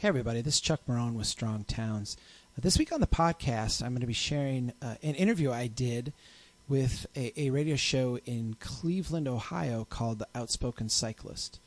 [0.00, 2.16] Hey, everybody, this is Chuck Marohn with Strong Towns.
[2.56, 5.66] Uh, this week on the podcast, I'm going to be sharing uh, an interview I
[5.66, 6.12] did
[6.68, 11.58] with a, a, radio show in Cleveland, Ohio called The Outspoken Cyclist.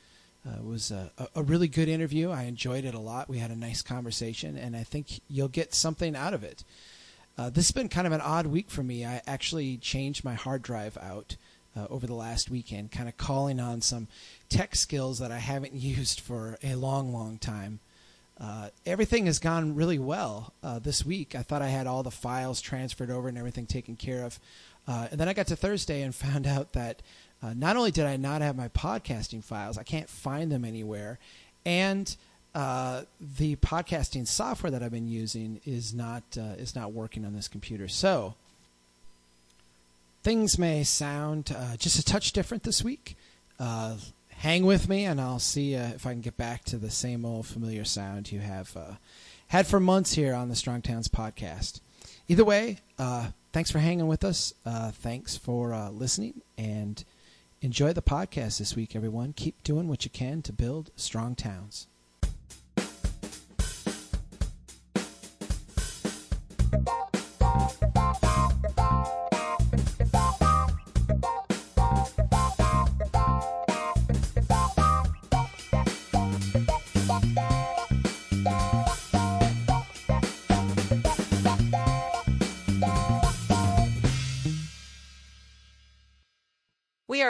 [0.48, 2.30] Uh, it was a, a, really good interview.
[2.30, 3.28] I enjoyed it a lot.
[3.28, 6.64] We had a nice conversation, and I think you'll get something out of it.
[7.38, 9.06] Uh, this has been kind of an odd week for me.
[9.06, 11.36] I actually changed my hard drive out
[11.76, 14.08] uh, over the last weekend, kind of calling on some
[14.48, 17.82] tech skills that I haven't used for a long, long time.
[18.42, 21.36] Uh, everything has gone really well uh, this week.
[21.36, 24.40] I thought I had all the files transferred over and everything taken care of.
[24.88, 27.04] Uh, and then I got to Thursday and found out that
[27.44, 31.20] uh, not only did I not have my podcasting files, I can't find them anywhere,
[31.66, 32.16] and
[32.54, 37.48] uh, the podcasting software that I've been using is not is not working on this
[37.48, 37.88] computer.
[37.88, 38.36] So
[40.22, 43.16] things may sound just a touch different this week
[44.42, 47.26] hang with me, and I'll see uh, if I can get back to the same
[47.26, 48.94] old familiar sound you have uh,
[49.50, 51.80] had for months here on the Strong Towns podcast.
[52.28, 54.52] Either way, uh, thanks for hanging with us.
[54.66, 57.04] Uh, thanks for uh, listening, and
[57.62, 59.34] enjoy the podcast this week, everyone.
[59.34, 61.86] Keep doing what you can to build strong towns.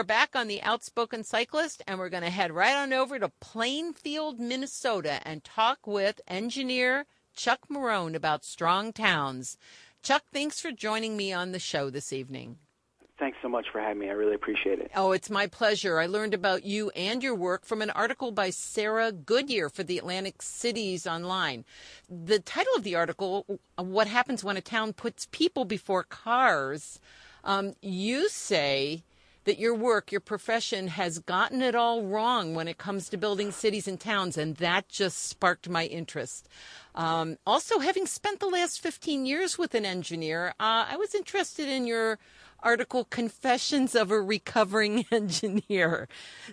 [0.01, 3.29] Are back on the Outspoken Cyclist, and we're going to head right on over to
[3.39, 9.59] Plainfield, Minnesota, and talk with engineer Chuck Marohn about strong towns.
[10.01, 12.57] Chuck, thanks for joining me on the show this evening.
[13.19, 14.09] Thanks so much for having me.
[14.09, 14.89] I really appreciate it.
[14.95, 15.99] Oh, it's my pleasure.
[15.99, 19.99] I learned about you and your work from an article by Sarah Goodyear for the
[19.99, 21.63] Atlantic Cities Online.
[22.09, 26.99] The title of the article, What Happens When a Town Puts People Before Cars,
[27.43, 29.03] um, you say
[29.45, 33.51] that your work, your profession has gotten it all wrong when it comes to building
[33.51, 36.47] cities and towns, and that just sparked my interest.
[36.93, 41.67] Um, also, having spent the last 15 years with an engineer, uh, I was interested
[41.67, 42.19] in your
[42.63, 46.07] article confessions of a recovering engineer.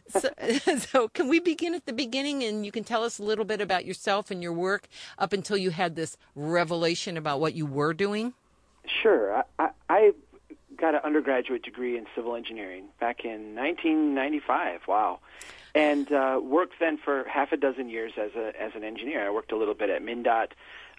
[0.09, 0.31] So,
[0.78, 3.60] so, can we begin at the beginning and you can tell us a little bit
[3.60, 4.88] about yourself and your work
[5.19, 8.34] up until you had this revelation about what you were doing?
[9.03, 9.44] Sure.
[9.59, 10.12] I, I
[10.78, 14.83] got an undergraduate degree in civil engineering back in 1995.
[14.87, 15.21] Wow.
[15.75, 19.27] And uh, worked then for half a dozen years as a as an engineer.
[19.27, 20.49] I worked a little bit at MnDOT,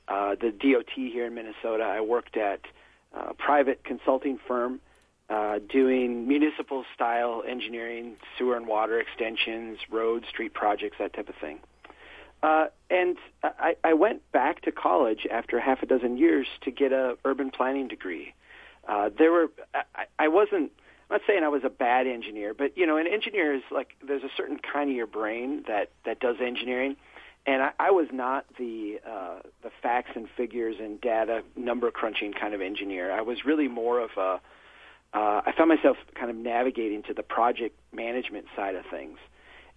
[0.08, 1.84] uh, the DOT here in Minnesota.
[1.84, 2.62] I worked at
[3.14, 4.80] a private consulting firm
[5.30, 11.36] uh, doing municipal style engineering, sewer and water extensions, road, street projects, that type of
[11.36, 11.60] thing.
[12.42, 16.94] Uh, and I, I went back to college after half a dozen years to get
[16.94, 18.34] a urban planning degree
[18.90, 20.72] uh, there were I, I wasn't
[21.10, 23.90] I'm not saying I was a bad engineer, but you know, an engineer is like
[24.06, 26.98] there's a certain kind of your brain that that does engineering,
[27.46, 32.34] and I, I was not the uh, the facts and figures and data number crunching
[32.34, 33.12] kind of engineer.
[33.12, 34.40] I was really more of a
[35.12, 39.18] uh, I found myself kind of navigating to the project management side of things,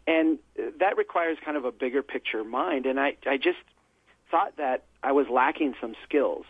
[0.06, 0.38] and
[0.80, 2.86] that requires kind of a bigger picture mind.
[2.86, 3.58] And I I just
[4.30, 6.44] thought that I was lacking some skills.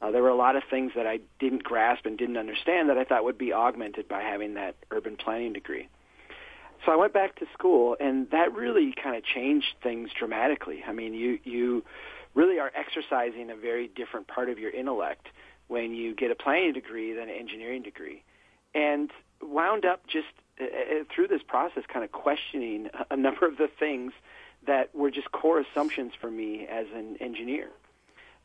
[0.00, 2.98] Uh, there were a lot of things that I didn't grasp and didn't understand that
[2.98, 5.88] I thought would be augmented by having that urban planning degree.
[6.86, 10.84] So I went back to school, and that really kind of changed things dramatically.
[10.86, 11.84] I mean, you you
[12.34, 15.26] really are exercising a very different part of your intellect
[15.66, 18.22] when you get a planning degree than an engineering degree,
[18.74, 19.10] and
[19.42, 20.28] wound up just
[20.60, 24.12] uh, uh through this process, kind of questioning a number of the things
[24.66, 27.70] that were just core assumptions for me as an engineer.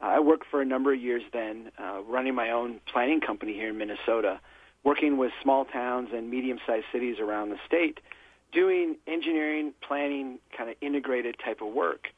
[0.03, 3.69] I worked for a number of years then, uh, running my own planning company here
[3.69, 4.41] in Minnesota,
[4.83, 8.01] working with small towns and medium-sized cities around the state,
[8.51, 12.09] doing engineering, planning, kind of integrated type of work.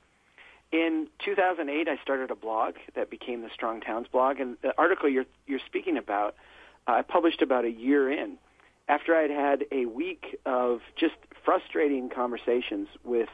[0.72, 5.08] In 2008, I started a blog that became the Strong Towns blog, and the article
[5.08, 6.36] you're you're speaking about,
[6.88, 8.40] uh, I published about a year in,
[8.88, 11.16] after I'd had a week of just
[11.46, 13.30] frustrating conversations with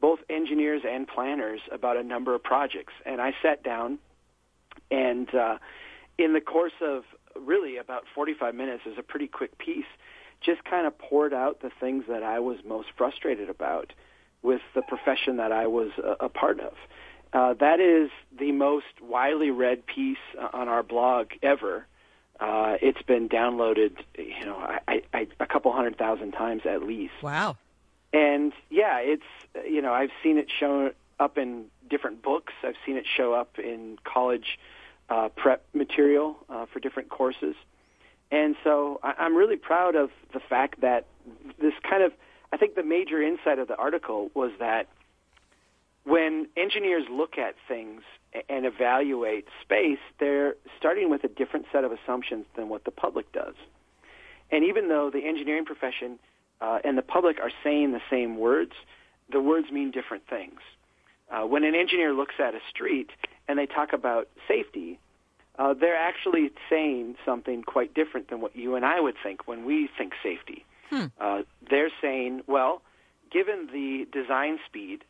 [0.00, 2.92] both engineers and planners about a number of projects.
[3.06, 3.98] And I sat down,
[4.90, 5.58] and uh,
[6.18, 7.04] in the course of
[7.34, 9.86] really about 45 minutes, is a pretty quick piece,
[10.40, 13.92] just kind of poured out the things that I was most frustrated about
[14.42, 16.74] with the profession that I was a, a part of.
[17.32, 20.18] Uh, that is the most widely read piece
[20.52, 21.86] on our blog ever.
[22.38, 27.14] Uh, it's been downloaded, you know, a couple hundred thousand times at least.
[27.22, 27.56] Wow.
[28.14, 29.24] And yeah, it's
[29.68, 32.52] you know I've seen it shown up in different books.
[32.62, 34.58] I've seen it show up in college
[35.10, 37.56] uh, prep material uh, for different courses.
[38.30, 41.06] And so I, I'm really proud of the fact that
[41.60, 42.12] this kind of,
[42.52, 44.88] I think the major insight of the article was that
[46.04, 48.02] when engineers look at things
[48.48, 53.32] and evaluate space, they're starting with a different set of assumptions than what the public
[53.32, 53.54] does.
[54.50, 56.18] And even though the engineering profession
[56.64, 58.72] uh, and the public are saying the same words,
[59.30, 60.60] the words mean different things.
[61.30, 63.10] Uh, when an engineer looks at a street
[63.46, 64.98] and they talk about safety,
[65.58, 69.66] uh, they're actually saying something quite different than what you and I would think when
[69.66, 70.64] we think safety.
[70.88, 71.06] Hmm.
[71.20, 72.80] Uh, they're saying, well,
[73.30, 75.04] given the design speed,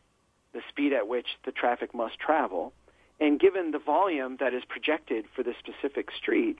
[0.54, 2.72] the speed at which the traffic must travel,
[3.20, 6.58] and given the volume that is projected for this specific street,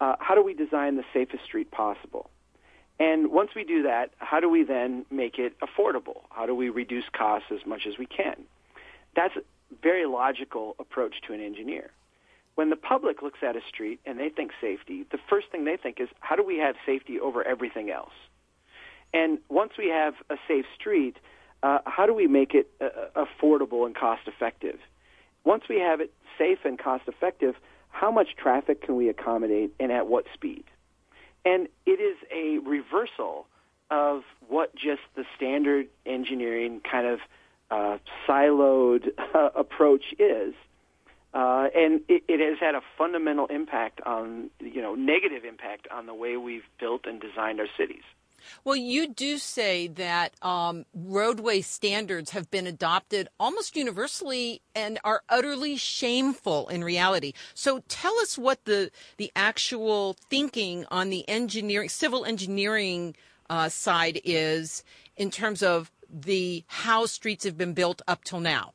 [0.00, 2.30] uh, how do we design the safest street possible?
[2.98, 6.22] And once we do that, how do we then make it affordable?
[6.30, 8.36] How do we reduce costs as much as we can?
[9.16, 9.42] That's a
[9.82, 11.90] very logical approach to an engineer.
[12.54, 15.76] When the public looks at a street and they think safety, the first thing they
[15.76, 18.12] think is, how do we have safety over everything else?
[19.12, 21.16] And once we have a safe street,
[21.64, 24.78] uh, how do we make it uh, affordable and cost effective?
[25.44, 27.56] Once we have it safe and cost effective,
[27.90, 30.64] how much traffic can we accommodate and at what speed?
[31.44, 33.46] And it is a reversal
[33.90, 37.18] of what just the standard engineering kind of
[37.70, 40.54] uh, siloed uh, approach is.
[41.34, 46.06] Uh, and it, it, has had a fundamental impact on, you know, negative impact on
[46.06, 48.04] the way we've built and designed our cities.
[48.64, 55.22] Well, you do say that um, roadway standards have been adopted almost universally and are
[55.28, 57.32] utterly shameful in reality.
[57.54, 63.14] So tell us what the the actual thinking on the engineering, civil engineering
[63.50, 64.84] uh, side is
[65.16, 68.72] in terms of the how streets have been built up till now.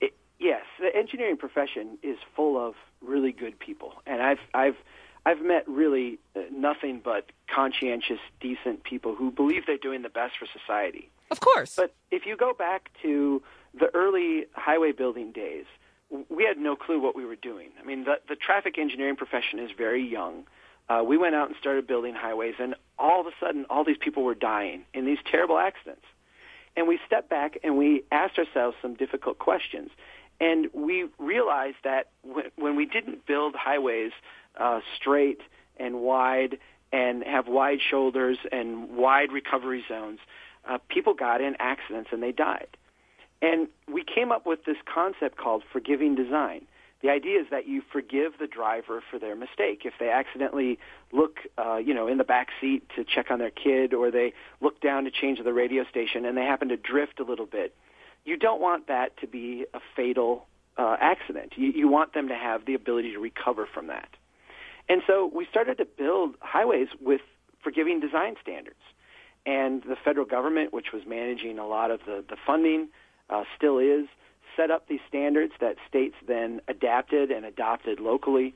[0.00, 4.76] It, yes, the engineering profession is full of really good people, and I've I've
[5.24, 10.34] I've met really uh, nothing but conscientious, decent people who believe they're doing the best
[10.38, 11.10] for society.
[11.30, 11.76] Of course.
[11.76, 13.42] But if you go back to
[13.78, 15.64] the early highway building days,
[16.28, 17.70] we had no clue what we were doing.
[17.80, 20.44] I mean, the, the traffic engineering profession is very young.
[20.88, 23.96] Uh, we went out and started building highways, and all of a sudden, all these
[23.98, 26.04] people were dying in these terrible accidents.
[26.76, 29.90] And we stepped back and we asked ourselves some difficult questions.
[30.40, 34.12] And we realized that when, when we didn't build highways
[34.58, 35.40] uh, straight
[35.76, 36.58] and wide
[36.92, 40.18] and have wide shoulders and wide recovery zones,
[40.68, 42.76] uh, people got in accidents and they died.
[43.40, 46.66] And we came up with this concept called forgiving design.
[47.02, 49.82] The idea is that you forgive the driver for their mistake.
[49.84, 50.78] If they accidentally
[51.12, 54.34] look, uh, you know, in the back seat to check on their kid, or they
[54.60, 57.74] look down to change the radio station and they happen to drift a little bit,
[58.24, 60.46] you don't want that to be a fatal
[60.78, 61.54] uh, accident.
[61.56, 64.08] You, you want them to have the ability to recover from that.
[64.88, 67.20] And so we started to build highways with
[67.62, 68.80] forgiving design standards.
[69.44, 72.88] And the federal government, which was managing a lot of the, the funding,
[73.30, 74.06] uh, still is,
[74.56, 78.54] set up these standards that states then adapted and adopted locally.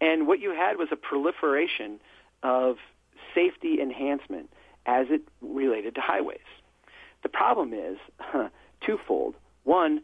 [0.00, 2.00] And what you had was a proliferation
[2.42, 2.76] of
[3.34, 4.50] safety enhancement
[4.86, 6.38] as it related to highways.
[7.22, 8.48] The problem is huh,
[8.80, 9.34] twofold.
[9.64, 10.00] One,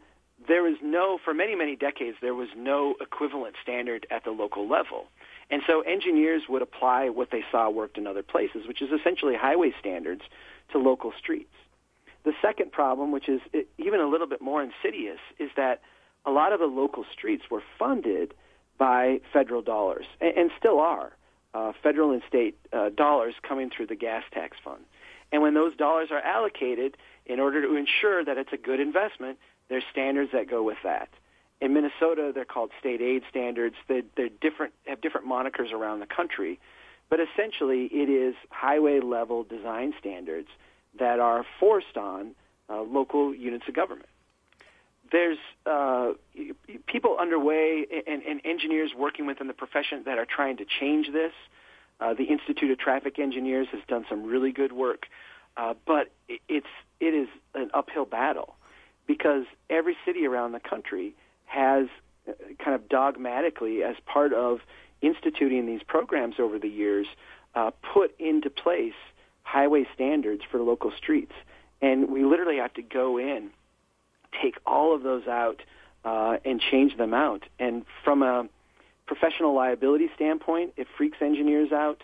[0.49, 4.69] there was no, for many, many decades, there was no equivalent standard at the local
[4.69, 5.07] level.
[5.53, 9.37] And so engineers would apply what they saw worked in other places, which is essentially
[9.37, 10.23] highway standards
[10.73, 11.53] to local streets.
[12.25, 13.43] The second problem, which is
[13.77, 15.83] even a little bit more insidious, is that
[16.25, 18.33] a lot of the local streets were funded
[18.79, 21.13] by federal dollars, and, still are,
[21.53, 24.83] uh, federal and state uh, dollars coming through the gas tax fund.
[25.33, 29.39] And when those dollars are allocated, in order to ensure that it's a good investment,
[29.69, 31.11] there's standards that go with that.
[31.63, 33.77] In Minnesota, they're called state aid standards.
[33.87, 36.59] They're, they're different, have different monikers around the country,
[37.09, 40.49] but essentially it is highway level design standards
[40.99, 42.35] that are forced on
[42.69, 44.09] uh, local units of government.
[45.13, 46.15] There's uh,
[46.89, 51.33] people underway and, and, engineers working within the profession that are trying to change this.
[52.01, 55.07] Uh, the Institute of Traffic Engineers has done some really good work,
[55.57, 56.11] uh, but
[56.49, 56.67] it's
[56.99, 58.57] it is an uphill battle
[59.07, 61.15] because every city around the country
[61.53, 61.87] has
[62.29, 62.33] uh,
[62.65, 64.61] kind of dogmatically, as part of
[65.01, 67.07] instituting these programs over the years,
[67.55, 68.95] uh, put into place
[69.43, 71.33] highway standards for local streets.
[71.81, 73.51] And we literally have to go in,
[74.41, 75.61] take all of those out,
[76.05, 77.43] uh, and change them out.
[77.59, 78.49] And from a
[79.07, 82.03] professional liability standpoint, it freaks engineers out.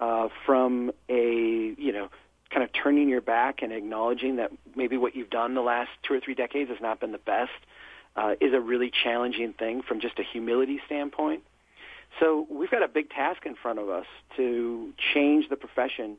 [0.00, 2.08] Uh, from a you know
[2.50, 6.14] kind of turning your back and acknowledging that maybe what you've done the last two
[6.14, 7.50] or three decades has not been the best
[8.18, 11.44] uh, is a really challenging thing from just a humility standpoint.
[12.18, 14.06] So we've got a big task in front of us
[14.36, 16.16] to change the profession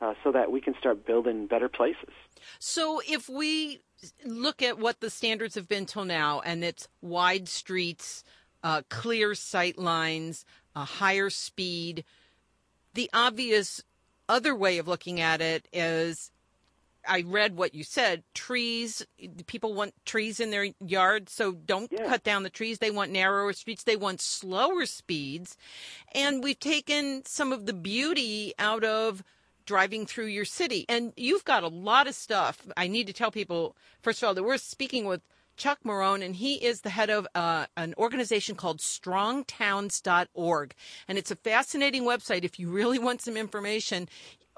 [0.00, 2.14] uh, so that we can start building better places.
[2.58, 3.80] So if we
[4.24, 8.24] look at what the standards have been till now, and it's wide streets,
[8.64, 12.02] uh, clear sight lines, a higher speed,
[12.94, 13.82] the obvious
[14.26, 16.31] other way of looking at it is
[17.06, 18.22] I read what you said.
[18.34, 19.04] Trees,
[19.46, 22.06] people want trees in their yard, so don't yeah.
[22.06, 22.78] cut down the trees.
[22.78, 23.84] They want narrower streets.
[23.84, 25.56] They want slower speeds.
[26.14, 29.22] And we've taken some of the beauty out of
[29.66, 30.84] driving through your city.
[30.88, 32.66] And you've got a lot of stuff.
[32.76, 35.22] I need to tell people, first of all, that we're speaking with
[35.56, 40.74] Chuck Marohn, and he is the head of uh, an organization called strongtowns.org.
[41.06, 42.44] And it's a fascinating website.
[42.44, 44.08] If you really want some information,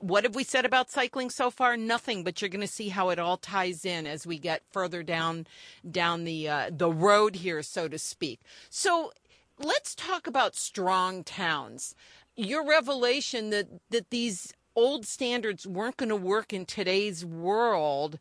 [0.01, 1.77] what have we said about cycling so far?
[1.77, 5.03] Nothing, but you're going to see how it all ties in as we get further
[5.03, 5.47] down
[5.89, 8.41] down the uh, the road here, so to speak.
[8.71, 9.13] So
[9.59, 11.95] let's talk about strong towns.
[12.37, 18.19] Your revelation that that these old standards weren't going to work in today's world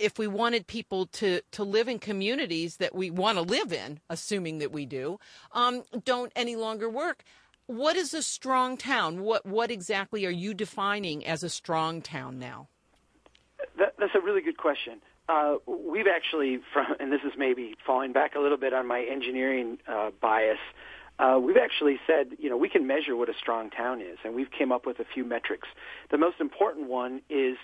[0.00, 4.00] if we wanted people to, to live in communities that we want to live in,
[4.08, 5.18] assuming that we do,
[5.52, 7.24] um, don't any longer work
[7.68, 9.20] what is a strong town?
[9.22, 12.68] What what exactly are you defining as a strong town now?
[13.78, 15.00] That, that's a really good question.
[15.28, 19.02] Uh, we've actually, from, and this is maybe falling back a little bit on my
[19.02, 20.58] engineering uh, bias.
[21.18, 24.34] Uh, we've actually said, you know, we can measure what a strong town is, and
[24.34, 25.68] we've came up with a few metrics.
[26.10, 27.56] The most important one is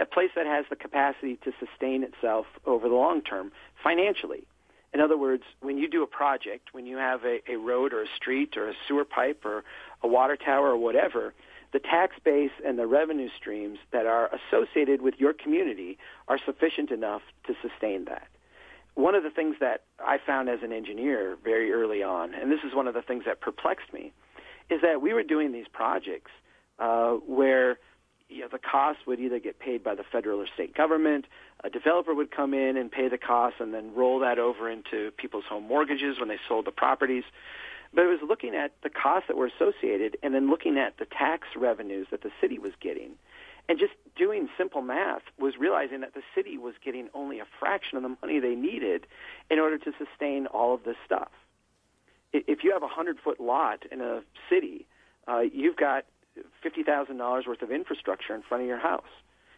[0.00, 4.46] a place that has the capacity to sustain itself over the long term financially.
[4.94, 8.02] In other words, when you do a project, when you have a, a road or
[8.02, 9.64] a street or a sewer pipe or
[10.02, 11.34] a water tower or whatever,
[11.72, 16.90] the tax base and the revenue streams that are associated with your community are sufficient
[16.90, 18.28] enough to sustain that.
[18.94, 22.60] One of the things that I found as an engineer very early on, and this
[22.66, 24.12] is one of the things that perplexed me,
[24.70, 26.30] is that we were doing these projects
[26.78, 27.78] uh, where
[28.28, 31.26] you know, the cost would either get paid by the federal or state government.
[31.64, 35.10] A developer would come in and pay the cost and then roll that over into
[35.16, 37.24] people's home mortgages when they sold the properties.
[37.94, 41.06] But it was looking at the costs that were associated and then looking at the
[41.06, 43.12] tax revenues that the city was getting.
[43.68, 47.96] And just doing simple math was realizing that the city was getting only a fraction
[47.96, 49.06] of the money they needed
[49.50, 51.30] in order to sustain all of this stuff.
[52.32, 54.86] If you have a hundred foot lot in a city,
[55.26, 56.04] uh, you've got
[56.64, 59.02] $50,000 worth of infrastructure in front of your house.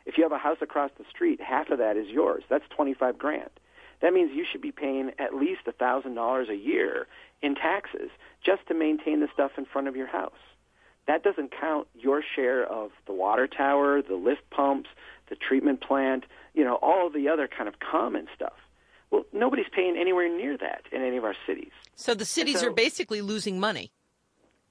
[0.06, 2.44] If you have a house across the street, half of that is yours.
[2.48, 3.50] That's 25 grand.
[4.00, 7.06] That means you should be paying at least a $1,000 a year
[7.42, 8.10] in taxes
[8.44, 10.32] just to maintain the stuff in front of your house.
[11.06, 14.90] That doesn't count your share of the water tower, the lift pumps,
[15.28, 18.52] the treatment plant, you know, all the other kind of common stuff.
[19.10, 21.72] Well, nobody's paying anywhere near that in any of our cities.
[21.96, 23.90] So the cities so, are basically losing money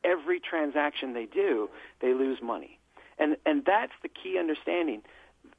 [0.04, 1.70] every transaction they do,
[2.02, 2.80] they lose money.
[3.20, 5.02] And, and that's the key understanding.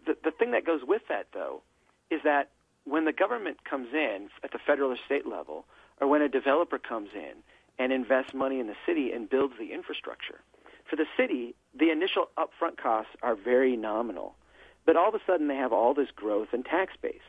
[0.07, 1.63] The, the thing that goes with that, though,
[2.11, 2.51] is that
[2.85, 5.67] when the government comes in at the federal or state level,
[6.01, 7.43] or when a developer comes in
[7.79, 10.41] and invests money in the city and builds the infrastructure,
[10.89, 14.35] for the city, the initial upfront costs are very nominal.
[14.87, 17.21] But all of a sudden, they have all this growth and tax base.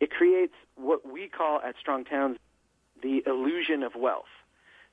[0.00, 2.38] It creates what we call at Strong Towns
[3.02, 4.24] the illusion of wealth.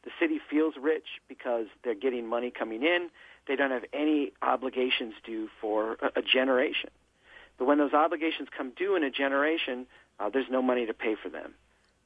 [0.05, 3.09] The city feels rich because they're getting money coming in.
[3.47, 6.91] They don't have any obligations due for a, a generation.
[7.57, 9.87] But when those obligations come due in a generation,
[10.19, 11.53] uh, there's no money to pay for them.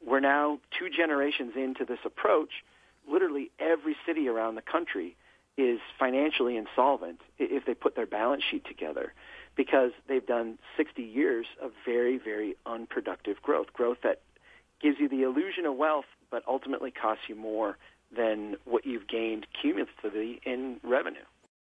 [0.06, 2.64] We're now two generations into this approach.
[3.10, 5.16] Literally every city around the country
[5.58, 9.14] is financially insolvent if they put their balance sheet together
[9.56, 14.22] because they've done 60 years of very, very unproductive growth, growth that
[14.82, 17.78] gives you the illusion of wealth but ultimately costs you more
[18.16, 21.26] than what you've gained cumulatively in revenue.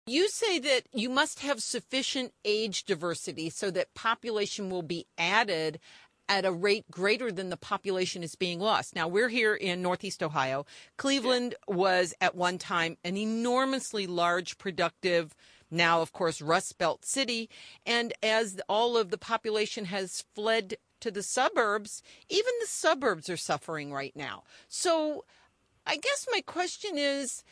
[0.06, 5.78] You say that you must have sufficient age diversity so that population will be added
[6.28, 8.94] at a rate greater than the population is being lost.
[8.94, 10.64] Now, we're here in Northeast Ohio.
[10.96, 15.34] Cleveland was at one time an enormously large, productive,
[15.72, 17.48] now, of course, Rust Belt city.
[17.84, 23.36] And as all of the population has fled to the suburbs, even the suburbs are
[23.36, 24.44] suffering right now.
[24.68, 25.24] So
[25.86, 27.44] I guess my question is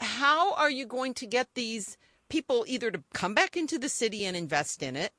[0.00, 1.96] how are you going to get these
[2.28, 5.12] people either to come back into the city and invest in it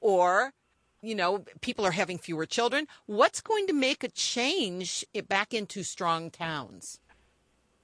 [0.00, 0.52] or
[1.02, 5.52] you know people are having fewer children what's going to make a change it back
[5.52, 7.00] into strong towns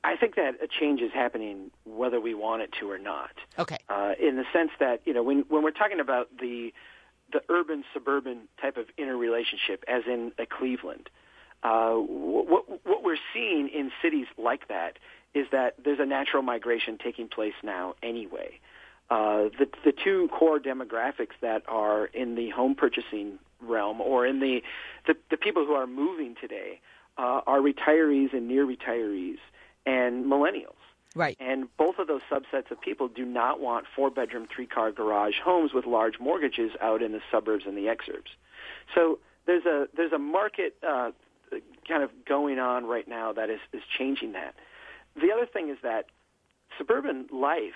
[0.05, 3.33] I think that a change is happening whether we want it to or not.
[3.59, 3.79] Okay.
[3.89, 6.73] Uh, in the sense that you know when when we're talking about the
[7.33, 11.11] the urban suburban type of interrelationship, as in a Cleveland,
[11.63, 14.93] Uh, what, what we're seeing in cities like that
[15.35, 18.51] is that there's a natural migration taking place now anyway.
[19.11, 24.39] Uh, the, the two core demographics that are in the home purchasing realm or in
[24.41, 24.63] the,
[25.07, 26.81] the, the people who are moving today
[27.17, 29.41] uh, are retirees and near retirees
[29.85, 30.85] and millennials.
[31.15, 31.37] Right.
[31.41, 35.41] And both of those subsets of people do not want four bedroom, three car garage
[35.43, 38.31] homes with large mortgages out in the suburbs and the exurbs.
[38.95, 41.11] So there's a there's a market uh,
[41.89, 44.55] kind of going on right now that is, is changing that.
[45.17, 46.07] The other thing is that
[46.77, 47.75] suburban life,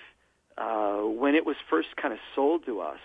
[0.59, 3.01] uh, when it was first kind of sold to us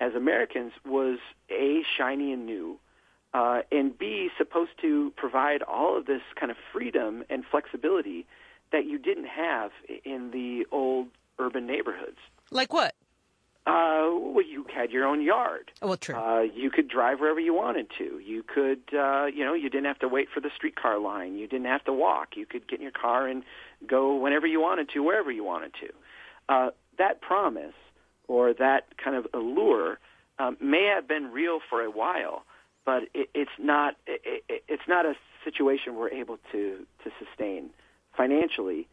[0.00, 1.18] as Americans, was
[1.50, 2.78] A, shiny and new,
[3.34, 8.26] uh, and B, supposed to provide all of this kind of freedom and flexibility
[8.72, 9.70] that you didn't have
[10.04, 11.08] in the old
[11.38, 12.18] urban neighborhoods.
[12.50, 12.94] Like what?
[13.66, 15.70] Uh, well, you had your own yard.
[15.82, 16.14] Oh, well, true.
[16.14, 18.18] Uh, you could drive wherever you wanted to.
[18.18, 21.36] You could, uh, you know, you didn't have to wait for the streetcar line.
[21.36, 22.28] You didn't have to walk.
[22.34, 23.42] You could get in your car and
[23.86, 25.88] go whenever you wanted to, wherever you wanted to.
[26.48, 27.74] Uh, that promise
[28.26, 29.98] or that kind of allure
[30.38, 32.44] um, may have been real for a while,
[32.86, 33.96] but it, it's not.
[34.06, 35.12] It, it, it's not a
[35.44, 37.68] situation we're able to to sustain
[38.18, 38.86] financially.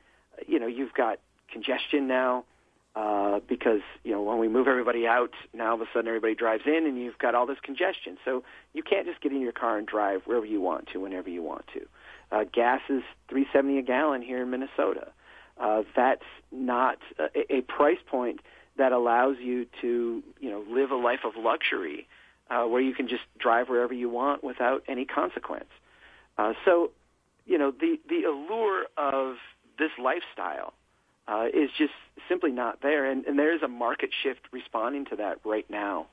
[0.47, 1.19] You know, you've got
[1.51, 2.45] congestion now
[2.95, 6.33] uh, because you know when we move everybody out, now all of a sudden everybody
[6.33, 8.17] drives in, and you've got all this congestion.
[8.23, 11.29] So you can't just get in your car and drive wherever you want to, whenever
[11.29, 11.85] you want to.
[12.31, 15.07] Uh, gas is three seventy a gallon here in Minnesota.
[15.59, 18.39] Uh, that's not a, a price point
[18.77, 22.07] that allows you to you know live a life of luxury,
[22.49, 25.69] uh, where you can just drive wherever you want without any consequence.
[26.37, 26.91] Uh, so,
[27.45, 29.35] you know the the allure of
[29.77, 30.73] this lifestyle
[31.27, 31.93] uh, is just
[32.29, 36.07] simply not there, and, and there is a market shift responding to that right now.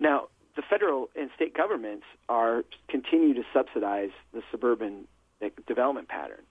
[0.00, 5.06] Now, the federal and state governments are continue to subsidize the suburban
[5.66, 6.42] development pattern,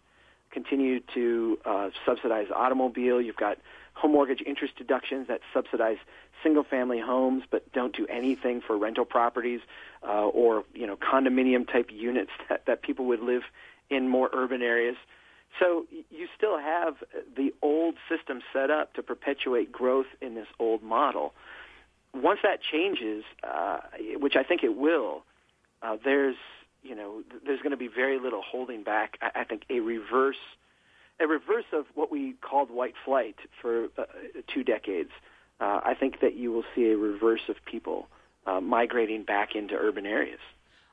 [0.51, 3.21] continue to uh, subsidize automobile.
[3.21, 3.58] You've got
[3.93, 5.97] home mortgage interest deductions that subsidize
[6.43, 9.60] single-family homes, but don't do anything for rental properties
[10.04, 13.43] uh, or you know condominium type units that, that people would live
[13.91, 14.95] in more urban areas.
[15.60, 16.95] So you still have
[17.36, 21.34] the old system set up to perpetuate growth in this old model.
[22.13, 23.80] Once that changes, uh,
[24.17, 25.23] which I think it will,
[25.84, 26.38] uh, there's
[26.84, 29.17] you know there's going to be very little holding back.
[29.21, 30.38] I, I think a reverse
[31.19, 34.04] a reverse of what we called white flight for uh,
[34.54, 35.12] two decades.
[35.60, 38.08] Uh, I think that you will see a reverse of people
[38.47, 40.39] uh, migrating back into urban areas.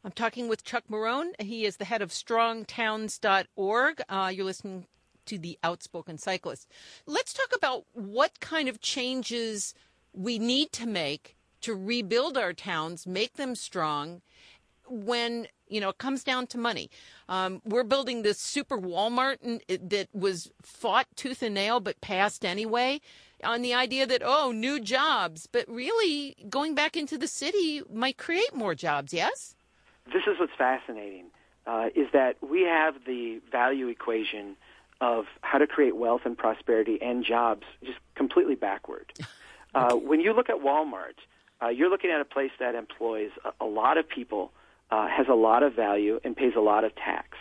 [0.05, 1.33] I'm talking with Chuck Marohn.
[1.41, 4.03] He is the head of strongtowns.org.
[4.09, 4.87] Uh, you're listening
[5.27, 6.69] to the Outspoken Cyclist.
[7.07, 9.75] Let's talk about what kind of changes
[10.13, 14.23] we need to make to rebuild our towns, make them strong
[14.89, 16.91] when you know it comes down to money.
[17.29, 23.01] Um, we're building this super Walmart that was fought tooth and nail but passed anyway
[23.45, 28.17] on the idea that oh new jobs, but really going back into the city might
[28.17, 29.13] create more jobs.
[29.13, 29.57] Yes
[30.13, 31.27] this is what's fascinating,
[31.67, 34.57] uh, is that we have the value equation
[35.01, 39.13] of how to create wealth and prosperity and jobs just completely backward.
[39.75, 41.19] Uh, when you look at Walmart,
[41.63, 44.51] uh, you're looking at a place that employs a, a lot of people,
[44.91, 47.37] uh, has a lot of value, and pays a lot of tax.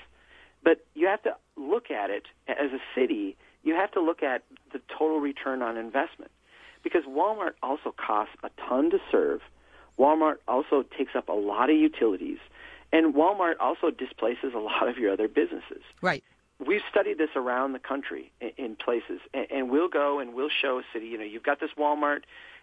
[0.62, 3.38] But you have to look at it as a city.
[3.64, 6.32] You have to look at the total return on investment
[6.84, 9.42] because Walmart also costs a ton to serve.
[10.00, 12.38] Walmart also takes up a lot of utilities.
[12.92, 15.82] And Walmart also displaces a lot of your other businesses.
[16.02, 16.24] Right.
[16.66, 20.84] We've studied this around the country in, places, and, we'll go and we'll show a
[20.92, 21.08] city.
[21.08, 22.22] You know, you've got this Walmart;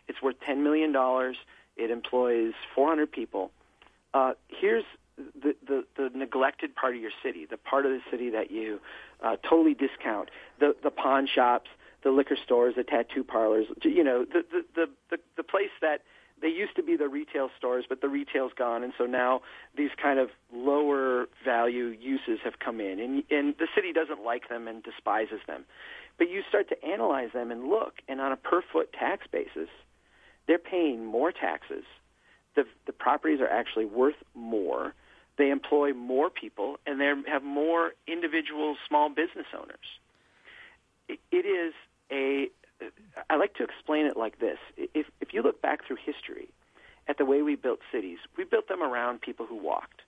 [0.08, 1.36] it's worth ten million dollars.
[1.76, 3.50] It employs 400 people.
[4.12, 4.84] Uh, here's
[5.16, 8.80] the, the, the neglected part of your city, the part of the city that you
[9.22, 11.70] uh, totally discount, the, the pawn shops,
[12.02, 16.02] the liquor stores, the tattoo parlors, you know, the, the, the, the, the place that
[16.44, 19.40] they used to be the retail stores, but the retail's gone, and so now
[19.74, 24.50] these kind of lower value uses have come in, and and the city doesn't like
[24.50, 25.64] them and despises them.
[26.18, 29.70] But you start to analyze them and look, and on a per foot tax basis,
[30.46, 31.84] they're paying more taxes.
[32.56, 34.94] The the properties are actually worth more.
[35.38, 39.88] They employ more people, and they have more individual small business owners.
[41.08, 41.72] it, it is
[42.10, 42.48] a
[43.30, 44.58] I like to explain it like this.
[44.76, 46.48] If, if you look back through history
[47.08, 50.02] at the way we built cities, we built them around people who walked.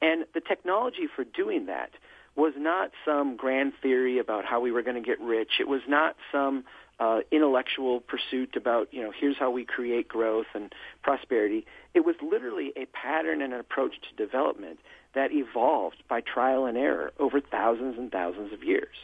[0.00, 1.90] And the technology for doing that
[2.36, 5.54] was not some grand theory about how we were going to get rich.
[5.58, 6.64] It was not some
[7.00, 11.66] uh, intellectual pursuit about, you know, here's how we create growth and prosperity.
[11.94, 14.78] It was literally a pattern and an approach to development
[15.14, 18.94] that evolved by trial and error over thousands and thousands of years.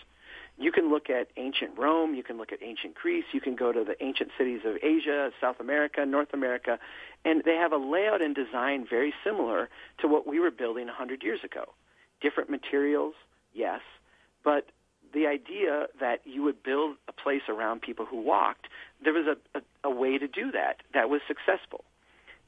[0.56, 3.72] You can look at ancient Rome, you can look at ancient Greece, you can go
[3.72, 6.78] to the ancient cities of Asia, South America, North America,
[7.24, 11.22] and they have a layout and design very similar to what we were building 100
[11.24, 11.74] years ago.
[12.20, 13.14] Different materials,
[13.52, 13.80] yes,
[14.44, 14.70] but
[15.12, 18.68] the idea that you would build a place around people who walked,
[19.02, 21.84] there was a, a, a way to do that that was successful.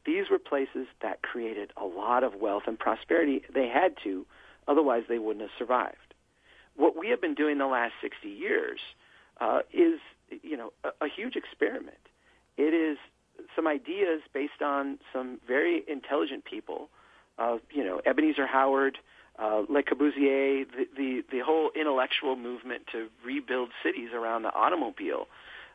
[0.05, 3.43] These were places that created a lot of wealth and prosperity.
[3.53, 4.25] They had to,
[4.69, 6.06] otherwise they wouldn't have survived
[6.77, 8.81] what we have been doing the last 60 years
[9.41, 10.01] uh, is,
[10.43, 11.97] you know, a, a huge experiment.
[12.57, 12.99] It is
[13.55, 16.89] some ideas based on some very intelligent people.
[17.39, 18.99] Uh, you know, Ebenezer Howard,
[19.39, 25.27] uh, Le Corbusier, the, the the whole intellectual movement to rebuild cities around the automobile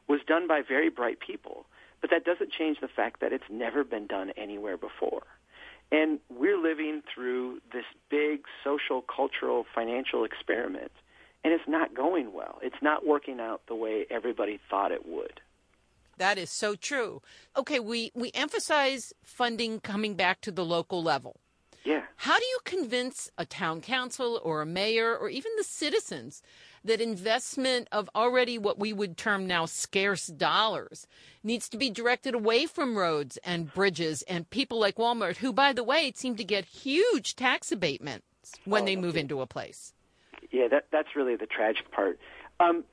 [0.08, 1.66] was done by very bright people.
[2.02, 5.22] But that doesn't change the fact that it's never been done anywhere before.
[5.92, 10.92] And we're living through this big social, cultural, financial experiment,
[11.44, 12.60] and it's not going well.
[12.62, 15.42] It's not working out the way everybody thought it would.
[16.18, 17.22] That is so true.
[17.58, 21.38] Okay, we, we emphasize funding coming back to the local level.
[21.84, 22.04] Yeah.
[22.16, 26.44] How do you convince a town council or a mayor or even the citizens
[26.84, 31.08] that investment of already what we would term now scarce dollars
[31.44, 35.74] needs to be directed away from roads and bridges and people like Walmart, who, by
[35.74, 38.26] the way, seem to get huge tax abatements
[38.66, 39.94] when oh, they move into a place.
[40.52, 42.20] Yeah, that, that's really the tragic part.
[42.60, 42.84] Um,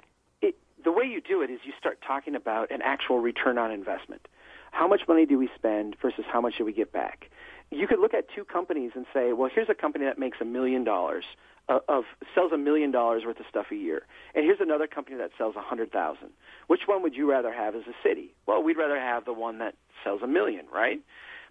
[0.40, 3.70] it, the way you do it is you start talking about an actual return on
[3.70, 4.28] investment.
[4.70, 7.30] How much money do we spend versus how much do we get back?
[7.70, 10.44] You could look at two companies and say, well, here's a company that makes a
[10.44, 11.24] million dollars
[11.68, 12.04] of
[12.34, 14.02] sells a million dollars worth of stuff a year,
[14.34, 16.30] and here's another company that sells a hundred thousand.
[16.66, 18.34] Which one would you rather have as a city?
[18.46, 21.00] Well, we'd rather have the one that sells a million, right?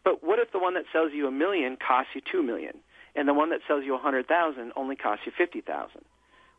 [0.03, 2.79] But what if the one that sells you a million costs you two million,
[3.15, 6.01] and the one that sells you a hundred thousand only costs you fifty thousand?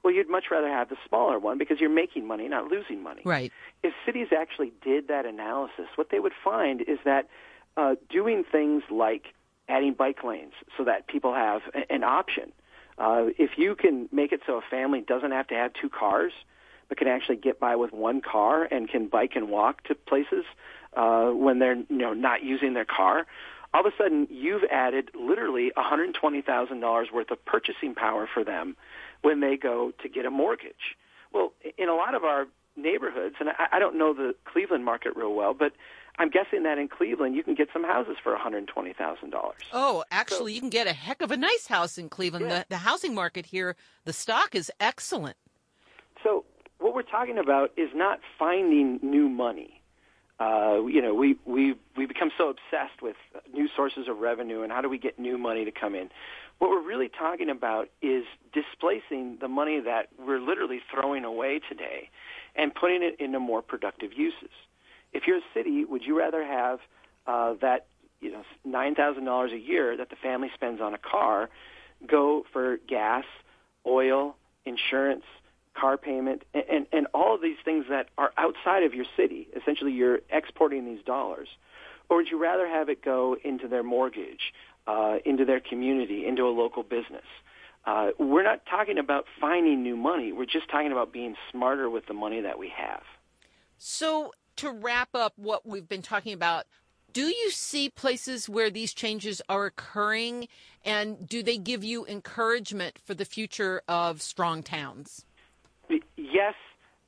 [0.05, 3.23] Well, you'd much rather have the smaller one because you're making money, not losing money.
[3.25, 3.53] Right.
[3.83, 7.29] If cities actually did that analysis, what they would find is that
[7.77, 9.35] uh, doing things like
[9.68, 12.53] adding bike lanes so that people have an option
[12.98, 16.32] uh, if you can make it so a family doesn't have to have two cars,
[16.88, 20.44] but can actually get by with one car and can bike and walk to places
[20.96, 23.26] uh, when they're you know not using their car,
[23.74, 28.76] all of a sudden you've added literally $120,000 worth of purchasing power for them
[29.22, 30.96] when they go to get a mortgage.
[31.32, 35.14] Well, in a lot of our neighborhoods, and I, I don't know the Cleveland market
[35.16, 35.72] real well, but
[36.18, 39.52] I'm guessing that in Cleveland you can get some houses for $120,000.
[39.72, 42.46] Oh, actually, so, you can get a heck of a nice house in Cleveland.
[42.48, 42.59] Yeah.
[42.59, 45.37] The, the housing market here, the stock is excellent.
[46.24, 46.44] So,
[46.78, 49.81] what we're talking about is not finding new money.
[50.40, 53.16] Uh, you know, we we we become so obsessed with
[53.52, 56.09] new sources of revenue and how do we get new money to come in.
[56.59, 62.11] What we're really talking about is displacing the money that we're literally throwing away today
[62.54, 64.50] and putting it into more productive uses.
[65.12, 66.81] If you're a city, would you rather have
[67.27, 67.87] uh, that
[68.21, 71.49] you know nine thousand dollars a year that the family spends on a car
[72.07, 73.25] go for gas,
[73.87, 75.25] oil, insurance,
[75.75, 79.49] car payment, and, and, and all of these things that are outside of your city?
[79.57, 81.49] Essentially, you're exporting these dollars.
[82.09, 84.53] Or would you rather have it go into their mortgage,
[84.87, 87.25] uh, into their community, into a local business?
[87.85, 90.33] Uh, we're not talking about finding new money.
[90.33, 93.03] We're just talking about being smarter with the money that we have.
[93.79, 96.66] So, to wrap up what we've been talking about,
[97.12, 100.49] do you see places where these changes are occurring
[100.85, 105.25] and do they give you encouragement for the future of strong towns?
[106.16, 106.55] Yes,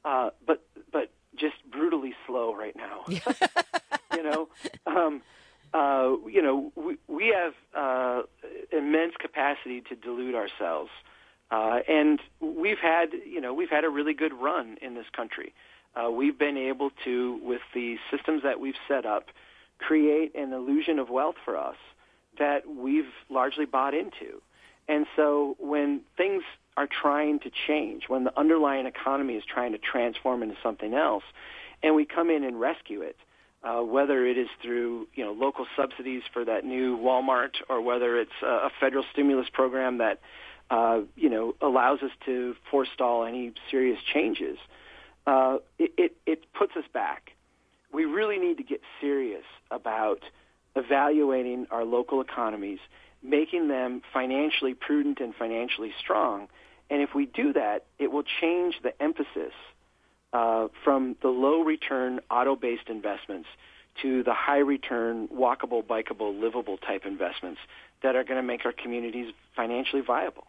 [0.04, 3.04] uh, but but just brutally slow right now.
[4.16, 4.48] you know,
[4.86, 5.20] um,
[5.74, 8.22] uh, you know, we, we have uh,
[8.72, 10.90] immense capacity to delude ourselves,
[11.50, 15.52] uh, and we've had you know we've had a really good run in this country
[15.96, 19.26] uh, we've been able to, with the systems that we've set up,
[19.78, 21.76] create an illusion of wealth for us
[22.38, 24.40] that we've largely bought into.
[24.88, 26.42] And so when things
[26.76, 31.24] are trying to change, when the underlying economy is trying to transform into something else,
[31.82, 33.16] and we come in and rescue it,
[33.62, 38.18] uh, whether it is through you know local subsidies for that new Walmart, or whether
[38.18, 40.20] it's a, a federal stimulus program that
[40.70, 44.58] uh, you know allows us to forestall any serious changes,
[45.30, 47.30] uh, it, it, it puts us back.
[47.92, 50.22] We really need to get serious about
[50.74, 52.80] evaluating our local economies,
[53.22, 56.48] making them financially prudent and financially strong.
[56.90, 59.52] And if we do that, it will change the emphasis
[60.32, 63.48] uh, from the low return auto based investments
[64.02, 67.60] to the high return, walkable, bikeable, livable type investments
[68.02, 70.46] that are going to make our communities financially viable.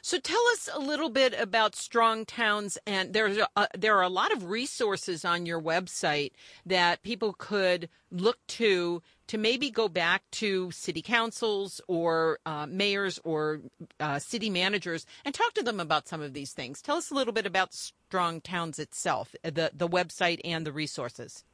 [0.00, 4.08] So tell us a little bit about Strong Towns, and there's a, there are a
[4.08, 6.32] lot of resources on your website
[6.66, 13.18] that people could look to to maybe go back to city councils or uh, mayors
[13.24, 13.60] or
[13.98, 16.82] uh, city managers and talk to them about some of these things.
[16.82, 21.44] Tell us a little bit about Strong Towns itself, the the website and the resources.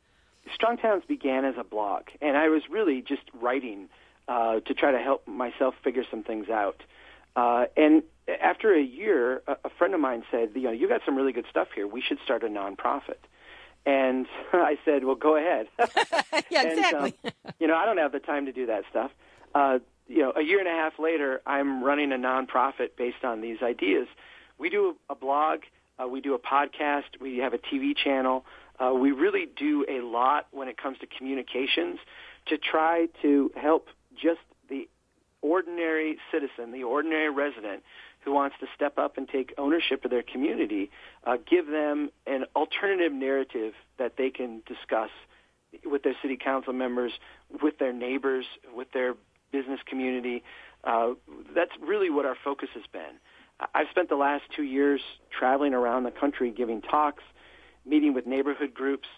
[0.54, 3.88] Strong Towns began as a blog, and I was really just writing
[4.28, 6.82] uh, to try to help myself figure some things out.
[7.36, 8.02] Uh, and
[8.40, 11.32] after a year, a, a friend of mine said, "You know, you got some really
[11.32, 11.86] good stuff here.
[11.86, 13.20] We should start a nonprofit."
[13.86, 15.68] And I said, "Well, go ahead."
[16.50, 17.14] yeah, and, exactly.
[17.24, 19.10] Um, you know, I don't have the time to do that stuff.
[19.54, 23.40] Uh, you know, a year and a half later, I'm running a nonprofit based on
[23.40, 24.08] these ideas.
[24.58, 25.60] We do a, a blog,
[26.02, 28.44] uh, we do a podcast, we have a TV channel.
[28.78, 31.98] Uh, we really do a lot when it comes to communications
[32.46, 34.88] to try to help just the
[35.42, 37.82] ordinary citizen, the ordinary resident
[38.28, 40.90] who wants to step up and take ownership of their community,
[41.24, 45.08] uh, give them an alternative narrative that they can discuss
[45.86, 47.12] with their city council members,
[47.62, 49.14] with their neighbors, with their
[49.50, 50.42] business community.
[50.84, 51.14] Uh,
[51.54, 53.16] that's really what our focus has been.
[53.74, 57.24] I've spent the last two years traveling around the country giving talks,
[57.86, 59.08] meeting with neighborhood groups.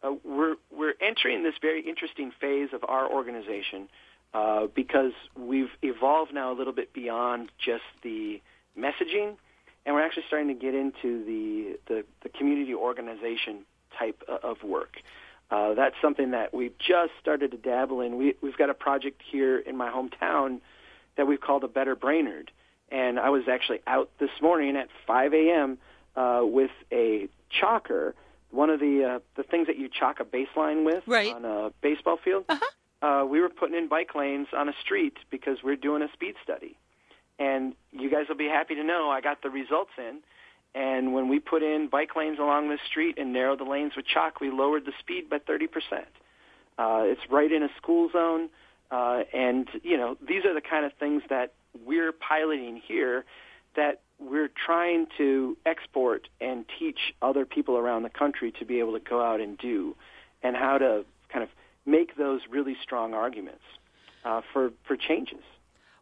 [0.00, 3.88] Uh, we're we're entering this very interesting phase of our organization
[4.34, 8.42] uh, because we've evolved now a little bit beyond just the
[8.76, 9.36] messaging,
[9.86, 13.64] and we're actually starting to get into the the, the community organization
[13.96, 14.96] type of work.
[15.50, 18.16] Uh, that's something that we've just started to dabble in.
[18.16, 20.60] We, we've got a project here in my hometown
[21.16, 22.50] that we've called a Better Brainerd,
[22.90, 25.78] and I was actually out this morning at 5 a.m.
[26.16, 28.14] Uh, with a chalker,
[28.50, 31.32] one of the uh, the things that you chalk a baseline with right.
[31.32, 32.46] on a baseball field.
[32.48, 32.64] Uh-huh
[33.04, 36.34] uh, we were putting in bike lanes on a street because we're doing a speed
[36.42, 36.78] study.
[37.38, 40.20] And you guys will be happy to know I got the results in.
[40.74, 44.06] And when we put in bike lanes along the street and narrowed the lanes with
[44.06, 45.68] chalk, we lowered the speed by 30%.
[46.78, 48.48] Uh, it's right in a school zone.
[48.90, 51.52] Uh, and, you know, these are the kind of things that
[51.84, 53.24] we're piloting here
[53.76, 58.92] that we're trying to export and teach other people around the country to be able
[58.92, 59.94] to go out and do
[60.42, 61.50] and how to kind of
[61.86, 63.62] make those really strong arguments
[64.24, 65.42] uh, for for changes.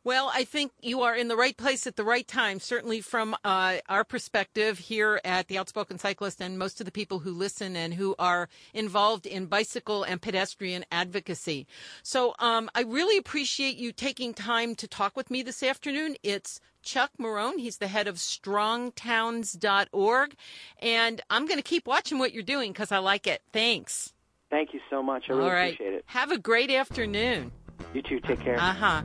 [0.05, 3.37] Well, I think you are in the right place at the right time, certainly from
[3.45, 7.77] uh, our perspective here at the Outspoken Cyclist and most of the people who listen
[7.77, 11.69] and who are involved in bicycle and pedestrian advocacy.
[12.03, 16.17] So um, I really appreciate you taking time to talk with me this afternoon.
[16.25, 17.61] It's Chuck Marohn.
[17.61, 20.35] He's the head of strongtowns.org.
[20.81, 23.43] And I'm going to keep watching what you're doing because I like it.
[23.53, 24.13] Thanks.
[24.53, 25.25] Thank you so much.
[25.31, 25.73] I really All right.
[25.73, 26.05] appreciate it.
[26.09, 27.51] Have a great afternoon.
[27.95, 28.21] You too.
[28.21, 28.59] Take care.
[28.59, 29.03] Uh huh.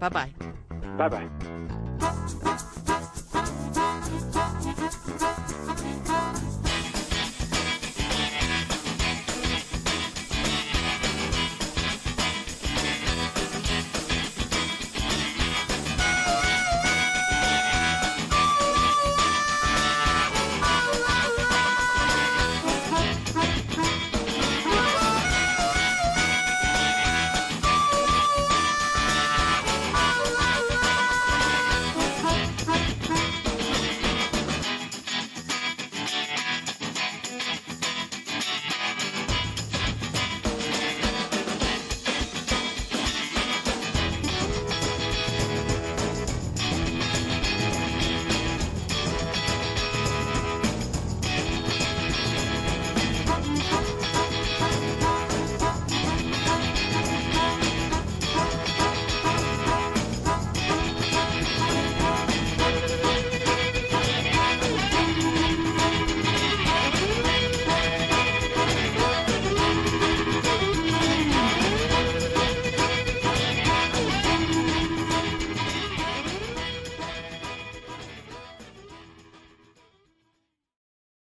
[0.00, 0.32] Bye bye.
[0.96, 1.28] Bye bye.